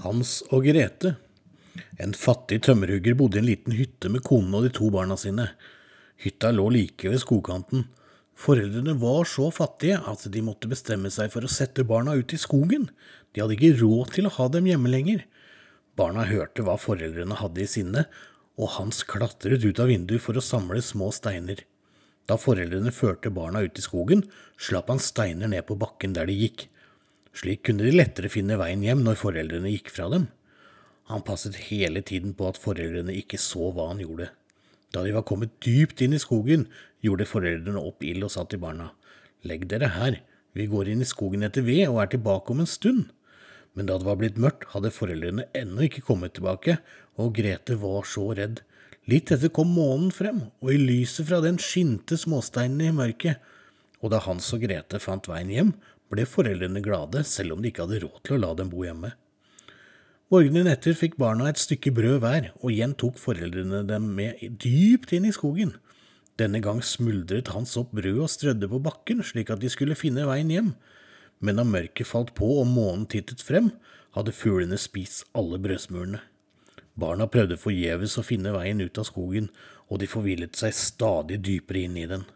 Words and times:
Hans 0.00 0.38
og 0.48 0.64
Grete. 0.64 1.14
En 2.00 2.14
fattig 2.16 2.62
tømmerhugger 2.64 3.16
bodde 3.18 3.36
i 3.38 3.42
en 3.42 3.48
liten 3.50 3.74
hytte 3.76 4.08
med 4.12 4.24
konen 4.24 4.54
og 4.56 4.64
de 4.64 4.72
to 4.76 4.88
barna 4.92 5.16
sine. 5.20 5.50
Hytta 6.20 6.52
lå 6.54 6.68
like 6.72 7.10
ved 7.12 7.20
skogkanten. 7.20 7.84
Foreldrene 8.40 8.94
var 9.00 9.28
så 9.28 9.50
fattige 9.52 9.98
at 10.08 10.24
de 10.32 10.42
måtte 10.44 10.70
bestemme 10.70 11.12
seg 11.12 11.28
for 11.34 11.44
å 11.44 11.52
sette 11.52 11.84
barna 11.84 12.14
ut 12.16 12.32
i 12.32 12.40
skogen. 12.40 12.88
De 13.32 13.42
hadde 13.42 13.58
ikke 13.58 13.82
råd 13.82 14.14
til 14.16 14.28
å 14.28 14.34
ha 14.38 14.48
dem 14.48 14.70
hjemme 14.70 14.92
lenger. 14.92 15.26
Barna 16.00 16.24
hørte 16.24 16.64
hva 16.64 16.78
foreldrene 16.80 17.36
hadde 17.36 17.60
i 17.60 17.68
sinne, 17.68 18.06
og 18.56 18.76
Hans 18.78 19.02
klatret 19.08 19.64
ut 19.64 19.80
av 19.80 19.92
vinduet 19.92 20.24
for 20.24 20.36
å 20.36 20.44
samle 20.44 20.80
små 20.84 21.10
steiner. 21.12 21.60
Da 22.28 22.38
foreldrene 22.40 22.92
førte 22.94 23.32
barna 23.34 23.60
ut 23.66 23.76
i 23.76 23.84
skogen, 23.84 24.24
slapp 24.56 24.88
han 24.92 25.00
steiner 25.02 25.50
ned 25.50 25.66
på 25.68 25.76
bakken 25.80 26.16
der 26.16 26.28
de 26.30 26.36
gikk. 26.36 26.68
Slik 27.36 27.62
kunne 27.66 27.86
de 27.86 27.94
lettere 27.94 28.30
finne 28.32 28.58
veien 28.60 28.82
hjem 28.84 29.04
når 29.06 29.18
foreldrene 29.20 29.70
gikk 29.72 29.92
fra 29.94 30.08
dem. 30.12 30.28
Han 31.10 31.24
passet 31.26 31.56
hele 31.70 32.02
tiden 32.06 32.34
på 32.38 32.48
at 32.50 32.58
foreldrene 32.60 33.14
ikke 33.18 33.38
så 33.40 33.70
hva 33.74 33.90
han 33.90 34.02
gjorde. 34.02 34.30
Da 34.90 35.04
de 35.06 35.14
var 35.14 35.26
kommet 35.26 35.54
dypt 35.62 36.02
inn 36.02 36.14
i 36.14 36.22
skogen, 36.22 36.66
gjorde 37.02 37.28
foreldrene 37.30 37.82
opp 37.82 38.02
ild 38.06 38.26
og 38.26 38.34
sa 38.34 38.44
til 38.46 38.62
barna, 38.62 38.90
Legg 39.46 39.64
dere 39.70 39.88
her, 39.94 40.18
vi 40.52 40.66
går 40.68 40.90
inn 40.92 41.00
i 41.04 41.08
skogen 41.08 41.46
etter 41.46 41.64
ved 41.64 41.86
og 41.88 42.00
er 42.02 42.10
tilbake 42.12 42.52
om 42.52 42.60
en 42.60 42.68
stund. 42.68 43.06
Men 43.78 43.86
da 43.86 43.96
det 43.98 44.08
var 44.08 44.18
blitt 44.20 44.40
mørkt, 44.40 44.66
hadde 44.74 44.90
foreldrene 44.92 45.46
ennå 45.56 45.86
ikke 45.86 46.02
kommet 46.04 46.34
tilbake, 46.36 46.80
og 47.16 47.32
Grete 47.38 47.78
var 47.80 48.08
så 48.08 48.26
redd. 48.36 48.64
Litt 49.08 49.30
etter 49.32 49.52
kom 49.54 49.70
månen 49.72 50.10
frem, 50.12 50.42
og 50.60 50.74
i 50.74 50.80
lyset 50.80 51.28
fra 51.30 51.38
den 51.44 51.58
skinte 51.62 52.18
småsteinene 52.20 52.90
i 52.90 52.96
mørket. 52.96 53.38
Og 54.02 54.12
da 54.12 54.20
Hans 54.26 54.50
og 54.56 54.64
Grete 54.66 55.00
fant 55.02 55.30
veien 55.30 55.54
hjem, 55.54 55.72
ble 56.10 56.26
foreldrene 56.28 56.82
glade, 56.84 57.24
selv 57.24 57.56
om 57.56 57.62
de 57.62 57.70
ikke 57.70 57.86
hadde 57.86 58.02
råd 58.04 58.22
til 58.26 58.36
å 58.36 58.40
la 58.44 58.54
dem 58.58 58.70
bo 58.72 58.84
hjemme. 58.86 59.12
Morgenen 60.30 60.68
etter 60.70 60.94
fikk 60.94 61.16
barna 61.18 61.48
et 61.50 61.58
stykke 61.58 61.90
brød 61.94 62.20
hver, 62.22 62.50
og 62.62 62.70
igjen 62.70 62.92
tok 62.98 63.16
foreldrene 63.18 63.82
dem 63.88 64.12
med 64.14 64.38
dypt 64.62 65.14
inn 65.16 65.26
i 65.26 65.34
skogen. 65.34 65.74
Denne 66.38 66.60
gang 66.62 66.78
smuldret 66.86 67.50
Hans 67.50 67.74
opp 67.80 67.90
brødet 67.96 68.22
og 68.22 68.30
strødde 68.30 68.68
på 68.70 68.78
bakken, 68.84 69.24
slik 69.26 69.50
at 69.50 69.60
de 69.62 69.70
skulle 69.72 69.98
finne 69.98 70.28
veien 70.28 70.52
hjem. 70.54 70.70
Men 71.42 71.58
da 71.58 71.64
mørket 71.66 72.08
falt 72.08 72.30
på 72.38 72.46
og 72.60 72.68
månen 72.70 73.08
tittet 73.10 73.42
frem, 73.42 73.72
hadde 74.14 74.34
fuglene 74.34 74.78
spist 74.78 75.26
alle 75.34 75.58
brødsmulene. 75.62 76.22
Barna 77.00 77.26
prøvde 77.30 77.58
forgjeves 77.60 78.16
å 78.18 78.26
finne 78.26 78.52
veien 78.54 78.80
ut 78.82 78.98
av 79.02 79.06
skogen, 79.08 79.48
og 79.90 80.02
de 80.02 80.08
forvillet 80.10 80.56
seg 80.56 80.74
stadig 80.76 81.40
dypere 81.42 81.86
inn 81.86 81.98
i 81.98 82.06
den. 82.10 82.26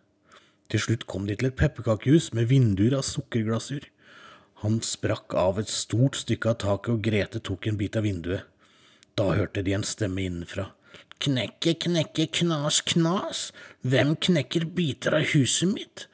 Til 0.73 0.81
slutt 0.81 1.05
kom 1.11 1.27
de 1.29 1.37
til 1.37 1.51
et 1.51 1.59
pepperkakehus 1.59 2.31
med 2.37 2.49
vinduer 2.53 2.97
av 2.99 3.05
sukkerglasur. 3.07 3.85
Han 4.65 4.81
sprakk 4.85 5.35
av 5.37 5.61
et 5.61 5.69
stort 5.69 6.17
stykke 6.17 6.55
av 6.55 6.61
taket, 6.63 6.95
og 6.95 7.05
Grete 7.05 7.43
tok 7.45 7.69
en 7.69 7.79
bit 7.81 7.99
av 8.01 8.07
vinduet. 8.07 8.47
Da 9.15 9.29
hørte 9.37 9.63
de 9.63 9.75
en 9.77 9.85
stemme 9.87 10.25
innenfra. 10.25 10.71
Knekke, 11.23 11.77
knekke, 11.85 12.27
knas, 12.41 12.81
knas, 12.89 13.45
hvem 13.87 14.15
knekker 14.17 14.67
biter 14.77 15.15
av 15.21 15.29
huset 15.35 15.71
mitt? 15.71 16.07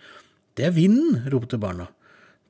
Det 0.58 0.66
er 0.68 0.76
vinden, 0.76 1.22
ropte 1.32 1.58
barna. 1.60 1.88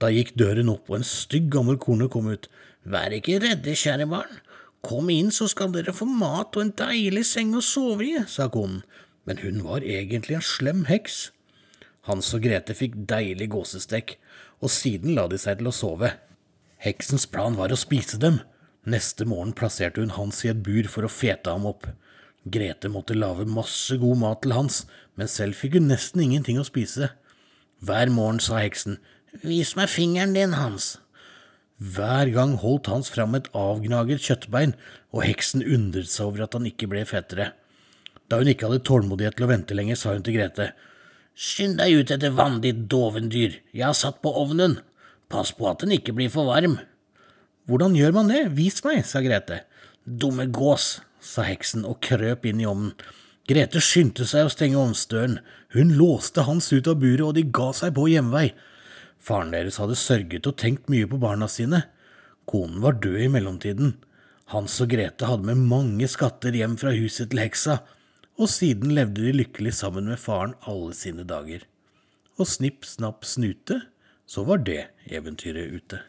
Da 0.01 0.09
gikk 0.11 0.33
døren 0.41 0.73
opp, 0.73 0.89
og 0.91 1.01
en 1.01 1.07
stygg 1.07 1.51
gammel 1.53 1.79
kone 1.81 2.09
kom 2.11 2.31
ut. 2.33 2.49
Vær 2.89 3.13
ikke 3.15 3.39
redde, 3.45 3.77
kjære 3.77 4.09
barn. 4.11 4.41
Kom 4.83 5.11
inn, 5.13 5.29
så 5.31 5.47
skal 5.53 5.75
dere 5.75 5.93
få 5.93 6.09
mat 6.09 6.57
og 6.57 6.65
en 6.65 6.73
deilig 6.77 7.27
seng 7.29 7.53
å 7.55 7.63
sove 7.65 8.07
i, 8.07 8.15
sa 8.25 8.49
konen, 8.49 8.81
men 9.29 9.43
hun 9.45 9.61
var 9.67 9.85
egentlig 9.85 10.39
en 10.39 10.47
slem 10.47 10.87
heks. 10.89 11.29
Hans 12.09 12.33
og 12.37 12.45
Grete 12.45 12.77
fikk 12.77 12.97
deilig 13.11 13.51
gåsestek, 13.53 14.17
og 14.61 14.73
siden 14.73 15.17
la 15.17 15.27
de 15.29 15.39
seg 15.41 15.61
til 15.61 15.71
å 15.71 15.75
sove. 15.75 16.15
Heksens 16.81 17.27
plan 17.29 17.59
var 17.59 17.73
å 17.73 17.79
spise 17.81 18.21
dem. 18.21 18.41
Neste 18.89 19.27
morgen 19.29 19.53
plasserte 19.57 20.01
hun 20.01 20.17
Hans 20.17 20.41
i 20.45 20.53
et 20.53 20.63
bur 20.65 20.89
for 20.89 21.05
å 21.05 21.13
fete 21.13 21.53
ham 21.53 21.69
opp. 21.69 21.87
Grete 22.49 22.89
måtte 22.89 23.17
lage 23.17 23.45
masse 23.45 23.99
god 24.01 24.21
mat 24.23 24.41
til 24.45 24.57
Hans, 24.57 24.85
men 25.17 25.29
selv 25.29 25.59
fikk 25.61 25.77
hun 25.77 25.91
nesten 25.93 26.25
ingenting 26.25 26.61
å 26.61 26.65
spise. 26.65 27.13
Hver 27.85 28.13
morgen 28.13 28.41
sa 28.41 28.61
heksen, 28.61 28.97
Vis 29.45 29.77
meg 29.79 29.87
fingeren 29.93 30.35
din, 30.35 30.57
Hans. 30.59 30.97
Hver 31.79 32.29
gang 32.35 32.57
holdt 32.61 32.91
Hans 32.91 33.11
fram 33.15 33.37
et 33.39 33.47
avgnaget 33.57 34.25
kjøttbein, 34.27 34.75
og 35.15 35.23
heksen 35.25 35.63
undret 35.63 36.11
seg 36.11 36.27
over 36.27 36.45
at 36.45 36.57
han 36.57 36.67
ikke 36.69 36.89
ble 36.91 37.05
fetere. 37.09 37.53
Da 38.29 38.41
hun 38.41 38.51
ikke 38.51 38.69
hadde 38.69 38.83
tålmodighet 38.89 39.39
til 39.39 39.47
å 39.47 39.53
vente 39.53 39.77
lenger, 39.77 39.99
sa 40.01 40.17
hun 40.17 40.27
til 40.27 40.37
Grete. 40.37 40.73
Skynd 41.35 41.79
deg 41.81 41.95
ut 42.01 42.13
etter 42.15 42.35
vann, 42.37 42.61
ditt 42.65 42.87
dovendyr, 42.91 43.61
jeg 43.73 43.87
har 43.87 43.97
satt 43.97 44.21
på 44.23 44.33
ovnen. 44.43 44.79
Pass 45.31 45.53
på 45.57 45.69
at 45.71 45.85
den 45.85 45.95
ikke 45.95 46.15
blir 46.17 46.33
for 46.33 46.51
varm. 46.51 46.79
Hvordan 47.71 47.95
gjør 47.95 48.17
man 48.17 48.33
det, 48.33 48.49
vis 48.59 48.83
meg, 48.85 49.05
sa 49.07 49.23
Grete. 49.23 49.63
Dumme 50.05 50.49
gås, 50.51 50.99
sa 51.23 51.45
heksen 51.47 51.87
og 51.87 52.01
krøp 52.03 52.49
inn 52.51 52.63
i 52.63 52.67
ovnen. 52.69 52.97
Grete 53.51 53.83
skyndte 53.83 54.27
seg 54.29 54.47
å 54.47 54.53
stenge 54.53 54.79
ovnsdøren. 54.79 55.39
Hun 55.75 55.95
låste 55.99 56.45
Hans 56.47 56.71
ut 56.73 56.89
av 56.91 56.99
buret, 57.03 57.25
og 57.29 57.35
de 57.39 57.47
ga 57.47 57.71
seg 57.77 57.95
på 57.97 58.09
hjemvei. 58.11 58.51
Faren 59.21 59.55
deres 59.55 59.79
hadde 59.83 59.99
sørget 59.99 60.49
og 60.49 60.59
tenkt 60.61 60.91
mye 60.93 61.09
på 61.11 61.19
barna 61.21 61.49
sine. 61.51 61.85
Konen 62.51 62.81
var 62.83 62.99
død 63.03 63.21
i 63.27 63.31
mellomtiden. 63.31 63.97
Hans 64.51 64.81
og 64.83 64.91
Grete 64.91 65.29
hadde 65.31 65.47
med 65.47 65.67
mange 65.71 66.09
skatter 66.11 66.57
hjem 66.57 66.77
fra 66.81 66.95
huset 66.97 67.31
til 67.31 67.43
heksa, 67.43 67.81
og 68.41 68.49
siden 68.49 68.95
levde 68.97 69.27
de 69.27 69.35
lykkelig 69.37 69.75
sammen 69.77 70.09
med 70.09 70.21
faren 70.21 70.55
alle 70.69 70.95
sine 70.97 71.27
dager. 71.29 71.67
Og 72.41 72.49
snipp, 72.49 72.87
snapp, 72.89 73.27
snute, 73.29 73.83
så 74.25 74.47
var 74.49 74.63
det 74.65 74.87
eventyret 75.13 75.75
ute. 75.77 76.01